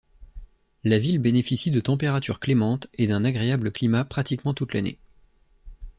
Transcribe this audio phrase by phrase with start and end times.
[0.83, 4.97] La ville bénéficie de températures clémentes et d'un agréable climat pratiquement toute l'année.